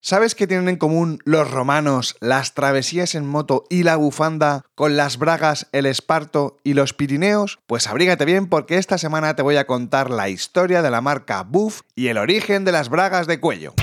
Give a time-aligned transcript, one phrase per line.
[0.00, 4.96] ¿Sabes qué tienen en común los romanos, las travesías en moto y la bufanda con
[4.96, 7.58] las bragas, el esparto y los Pirineos?
[7.66, 11.42] Pues abrígate bien porque esta semana te voy a contar la historia de la marca
[11.42, 13.74] Buff y el origen de las bragas de cuello.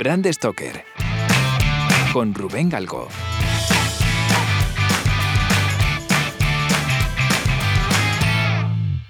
[0.00, 0.84] Brand Stoker
[2.14, 3.08] con Rubén Galgo.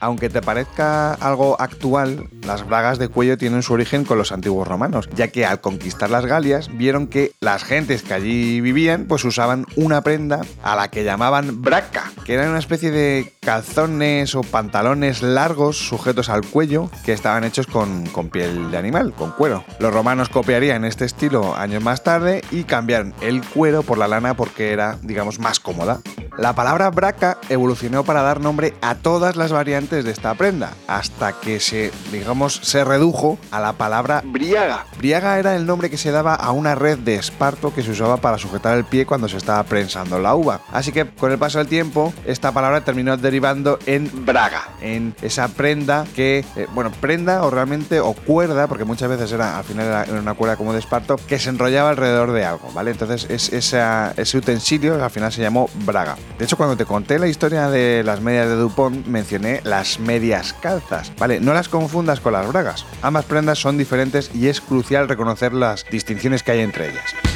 [0.00, 4.66] Aunque te parezca algo actual, las bragas de cuello tienen su origen con los antiguos
[4.66, 9.24] romanos, ya que al conquistar las Galias vieron que las gentes que allí vivían pues
[9.24, 14.42] usaban una prenda a la que llamaban braca, que era una especie de calzones o
[14.42, 19.64] pantalones largos sujetos al cuello que estaban hechos con, con piel de animal, con cuero.
[19.78, 24.34] Los romanos copiarían este estilo años más tarde y cambiaron el cuero por la lana
[24.34, 26.00] porque era, digamos, más cómoda.
[26.40, 31.38] La palabra braca evolucionó para dar nombre a todas las variantes de esta prenda, hasta
[31.38, 34.86] que se, digamos, se redujo a la palabra briaga.
[34.96, 38.16] Briaga era el nombre que se daba a una red de esparto que se usaba
[38.16, 40.62] para sujetar el pie cuando se estaba prensando la uva.
[40.72, 45.48] Así que con el paso del tiempo, esta palabra terminó derivando en braga, en esa
[45.48, 50.06] prenda que, eh, bueno, prenda o realmente, o cuerda, porque muchas veces era, al final
[50.08, 52.92] era una cuerda como de esparto, que se enrollaba alrededor de algo, ¿vale?
[52.92, 56.16] Entonces es, ese utensilio al final se llamó braga.
[56.38, 60.54] De hecho, cuando te conté la historia de las medias de Dupont, mencioné las medias
[60.54, 61.12] calzas.
[61.18, 62.86] Vale, no las confundas con las bragas.
[63.02, 67.29] Ambas prendas son diferentes y es crucial reconocer las distinciones que hay entre ellas.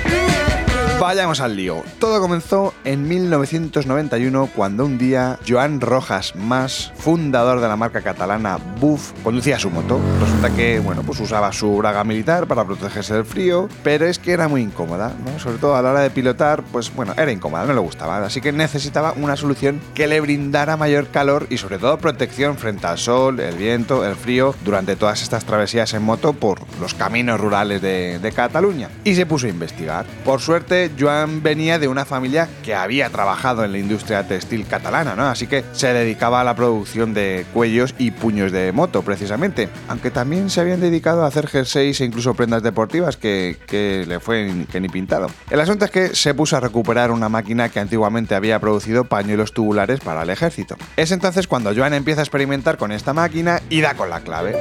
[1.00, 1.82] Vayamos al lío.
[1.98, 8.58] Todo comenzó en 1991 cuando un día Joan Rojas Mas, fundador de la marca catalana
[8.80, 10.00] Buff, conducía su moto.
[10.20, 14.32] Resulta que, bueno, pues usaba su braga militar para protegerse del frío, pero es que
[14.32, 15.38] era muy incómoda, ¿no?
[15.38, 18.40] Sobre todo a la hora de pilotar, pues bueno, era incómoda, no le gustaba, así
[18.40, 22.98] que necesitaba una solución que le brindara mayor calor y sobre todo protección frente al
[22.98, 27.82] sol, el viento, el frío durante todas estas travesías en moto por los caminos rurales
[27.82, 28.88] de, de Cataluña.
[29.02, 30.06] Y se puso a investigar.
[30.24, 35.14] Por suerte, Joan venía de una familia que había trabajado en la industria textil catalana,
[35.14, 35.26] ¿no?
[35.26, 39.68] Así que se dedicaba a la producción de cuellos y puños de moto, precisamente.
[39.88, 43.56] Aunque también se habían dedicado a hacer jerseys e incluso prendas deportivas que,
[44.06, 45.28] le fue que ni pintado.
[45.50, 49.52] El asunto es que se puso a recuperar una máquina que antiguamente había producido pañuelos
[49.52, 50.76] tubulares para el ejército.
[50.96, 54.56] Es entonces cuando Joan empieza a experimentar con esta máquina y da con la clave.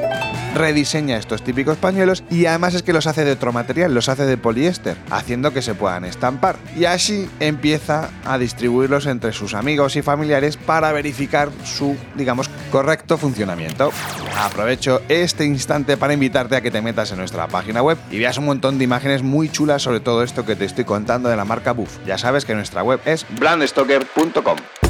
[0.55, 4.25] Rediseña estos típicos pañuelos y además es que los hace de otro material, los hace
[4.25, 6.55] de poliéster, haciendo que se puedan estampar.
[6.75, 13.17] Y así empieza a distribuirlos entre sus amigos y familiares para verificar su, digamos, correcto
[13.17, 13.91] funcionamiento.
[14.39, 18.37] Aprovecho este instante para invitarte a que te metas en nuestra página web y veas
[18.37, 21.45] un montón de imágenes muy chulas sobre todo esto que te estoy contando de la
[21.45, 21.97] marca Buff.
[22.05, 24.82] Ya sabes que nuestra web es brandstoker.com.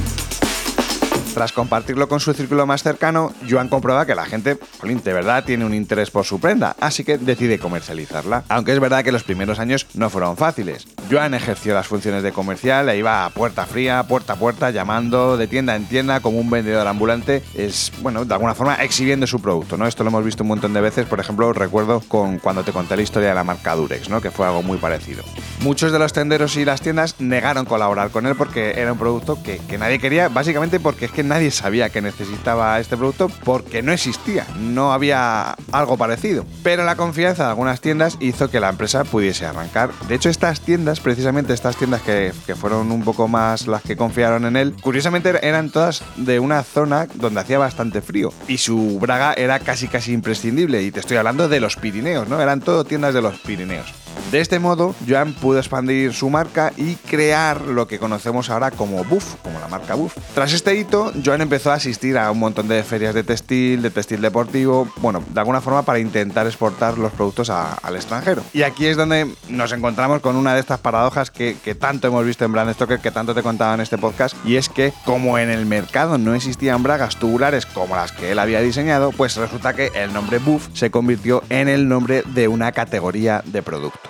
[1.34, 5.66] Tras compartirlo con su círculo más cercano, Joan comprueba que la gente, de verdad tiene
[5.66, 8.44] un interés por su prenda, así que decide comercializarla.
[8.50, 10.86] Aunque es verdad que los primeros años no fueron fáciles.
[11.10, 15.36] Joan ejerció las funciones de comercial e iba a puerta fría, puerta a puerta, llamando
[15.36, 17.42] de tienda en tienda como un vendedor ambulante.
[17.56, 19.88] Es, bueno, de alguna forma exhibiendo su producto, ¿no?
[19.88, 22.96] Esto lo hemos visto un montón de veces, por ejemplo, recuerdo con cuando te conté
[22.96, 24.22] la historia de la marca Durex, ¿no?
[24.22, 25.24] Que fue algo muy parecido.
[25.62, 29.42] Muchos de los tenderos y las tiendas negaron colaborar con él porque era un producto
[29.42, 33.82] que, que nadie quería, básicamente porque es que nadie sabía que necesitaba este producto porque
[33.82, 36.46] no existía, no había algo parecido.
[36.64, 39.92] Pero la confianza de algunas tiendas hizo que la empresa pudiese arrancar.
[40.08, 43.98] De hecho, estas tiendas, precisamente estas tiendas que, que fueron un poco más las que
[43.98, 49.00] confiaron en él, curiosamente eran todas de una zona donde hacía bastante frío y su
[49.00, 50.82] braga era casi casi imprescindible.
[50.82, 52.42] Y te estoy hablando de los Pirineos, ¿no?
[52.42, 54.03] Eran todo tiendas de los Pirineos.
[54.34, 59.04] De este modo, Joan pudo expandir su marca y crear lo que conocemos ahora como
[59.04, 60.18] Buff, como la marca Buff.
[60.34, 63.92] Tras este hito, Joan empezó a asistir a un montón de ferias de textil, de
[63.92, 68.42] textil deportivo, bueno, de alguna forma para intentar exportar los productos al extranjero.
[68.54, 72.26] Y aquí es donde nos encontramos con una de estas paradojas que, que tanto hemos
[72.26, 75.38] visto en Brand Stoker, que tanto te contaba en este podcast, y es que como
[75.38, 79.76] en el mercado no existían bragas tubulares como las que él había diseñado, pues resulta
[79.76, 84.10] que el nombre Buff se convirtió en el nombre de una categoría de producto.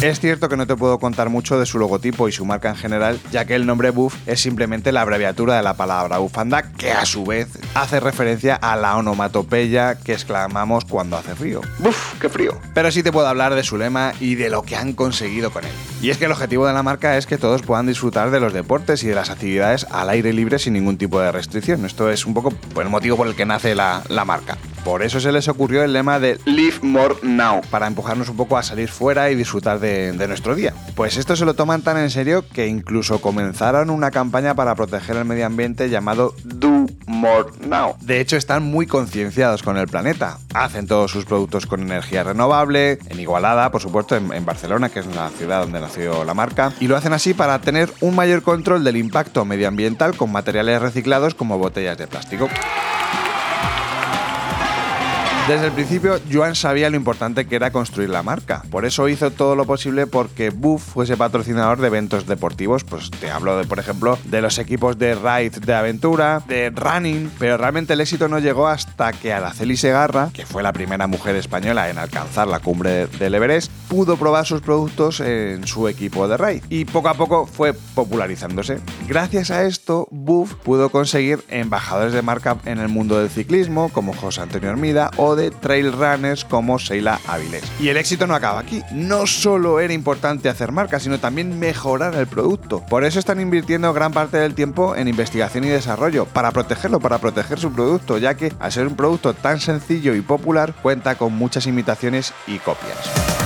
[0.00, 2.76] Es cierto que no te puedo contar mucho de su logotipo y su marca en
[2.76, 6.92] general, ya que el nombre Buff es simplemente la abreviatura de la palabra bufanda, que
[6.92, 11.62] a su vez hace referencia a la onomatopeya que exclamamos cuando hace frío.
[11.80, 12.14] ¡Buf!
[12.20, 12.56] ¡Qué frío!
[12.74, 15.64] Pero sí te puedo hablar de su lema y de lo que han conseguido con
[15.64, 15.72] él.
[16.00, 18.52] Y es que el objetivo de la marca es que todos puedan disfrutar de los
[18.52, 21.84] deportes y de las actividades al aire libre sin ningún tipo de restricción.
[21.84, 24.58] Esto es un poco el motivo por el que nace la, la marca.
[24.88, 28.56] Por eso se les ocurrió el lema de Live More Now, para empujarnos un poco
[28.56, 30.72] a salir fuera y disfrutar de, nuestro día.
[30.94, 35.18] Pues esto se lo toman tan en serio que incluso comenzaron una campaña para proteger
[35.18, 37.96] el medio ambiente llamado Do More Now.
[38.00, 40.38] De hecho, están muy concienciados con el planeta.
[40.54, 45.00] Hacen todos sus productos con energía renovable, en Igualada, por supuesto, en, en Barcelona, que
[45.00, 48.40] es la ciudad donde nació la marca, y lo hacen así para tener un mayor
[48.42, 52.48] control del impacto medioambiental con materiales reciclados como botellas de plástico.
[55.48, 58.62] Desde el principio, Joan sabía lo importante que era construir la marca.
[58.70, 62.84] Por eso hizo todo lo posible porque Buff fuese patrocinador de eventos deportivos.
[62.84, 67.32] Pues te hablo de, por ejemplo, de los equipos de ride de aventura, de running.
[67.38, 71.34] Pero realmente el éxito no llegó hasta que Araceli Segarra, que fue la primera mujer
[71.36, 76.36] española en alcanzar la cumbre del Everest, pudo probar sus productos en su equipo de
[76.36, 76.62] ride.
[76.68, 78.80] Y poco a poco fue popularizándose.
[79.06, 84.12] Gracias a esto, Buff pudo conseguir embajadores de marca en el mundo del ciclismo, como
[84.12, 87.64] José Antonio Hermida o de trail runners como Sheila Avilés.
[87.80, 88.82] Y el éxito no acaba aquí.
[88.92, 92.84] No solo era importante hacer marca, sino también mejorar el producto.
[92.90, 97.18] Por eso están invirtiendo gran parte del tiempo en investigación y desarrollo, para protegerlo, para
[97.18, 101.32] proteger su producto, ya que al ser un producto tan sencillo y popular, cuenta con
[101.32, 103.37] muchas imitaciones y copias.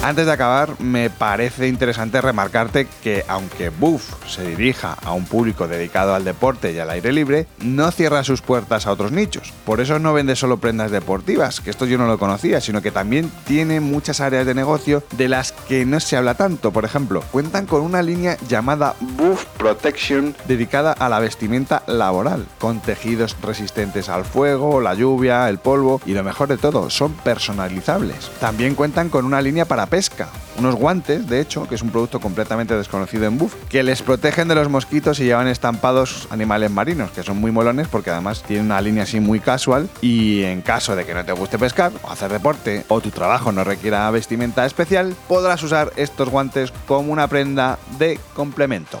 [0.00, 5.66] Antes de acabar, me parece interesante remarcarte que aunque Buff se dirija a un público
[5.66, 9.52] dedicado al deporte y al aire libre, no cierra sus puertas a otros nichos.
[9.66, 12.92] Por eso no vende solo prendas deportivas, que esto yo no lo conocía, sino que
[12.92, 16.72] también tiene muchas áreas de negocio de las que no se habla tanto.
[16.72, 22.80] Por ejemplo, cuentan con una línea llamada Buff Protection dedicada a la vestimenta laboral, con
[22.80, 28.30] tejidos resistentes al fuego, la lluvia, el polvo y lo mejor de todo, son personalizables.
[28.38, 32.20] También cuentan con una línea para pesca, unos guantes, de hecho, que es un producto
[32.20, 37.10] completamente desconocido en Buff, que les protegen de los mosquitos y llevan estampados animales marinos,
[37.10, 40.96] que son muy molones porque además tienen una línea así muy casual y en caso
[40.96, 44.66] de que no te guste pescar o hacer deporte o tu trabajo no requiera vestimenta
[44.66, 49.00] especial, podrás usar estos guantes como una prenda de complemento.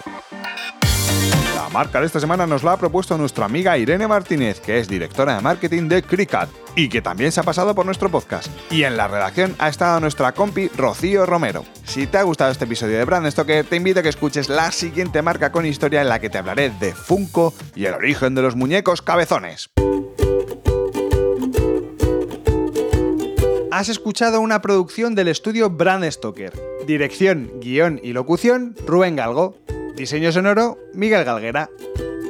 [1.78, 5.36] Marca de esta semana nos la ha propuesto nuestra amiga Irene Martínez, que es directora
[5.36, 8.48] de marketing de Cricut y que también se ha pasado por nuestro podcast.
[8.68, 11.64] Y en la redacción ha estado nuestra compi Rocío Romero.
[11.84, 14.72] Si te ha gustado este episodio de Brand Stoker, te invito a que escuches la
[14.72, 18.42] siguiente marca con historia en la que te hablaré de Funko y el origen de
[18.42, 19.70] los muñecos cabezones.
[23.70, 26.52] Has escuchado una producción del estudio Brand Stoker.
[26.88, 29.67] Dirección, guion y locución, Rubén Galgo.
[29.98, 31.70] Diseño sonoro, Miguel Galguera.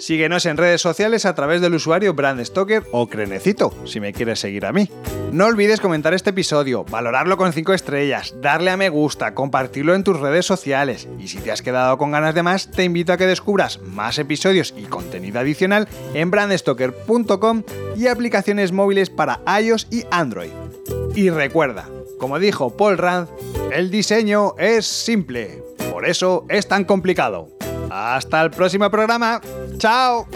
[0.00, 4.64] Síguenos en redes sociales a través del usuario Brandstoker o Crenecito, si me quieres seguir
[4.64, 4.88] a mí.
[5.32, 10.02] No olvides comentar este episodio, valorarlo con 5 estrellas, darle a me gusta, compartirlo en
[10.02, 11.08] tus redes sociales.
[11.18, 14.18] Y si te has quedado con ganas de más, te invito a que descubras más
[14.18, 17.64] episodios y contenido adicional en brandstoker.com
[17.96, 20.52] y aplicaciones móviles para iOS y Android.
[21.14, 21.86] Y recuerda,
[22.18, 23.28] como dijo Paul Rand,
[23.72, 25.62] el diseño es simple,
[25.98, 27.48] por eso es tan complicado.
[27.90, 29.40] Hasta el próximo programa.
[29.78, 30.28] ¡Chao!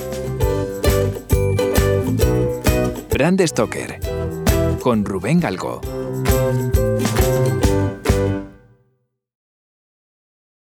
[3.08, 4.00] Brand Stoker
[4.80, 5.80] con Rubén Galgo.